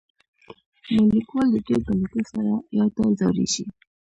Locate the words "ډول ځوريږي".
2.95-3.65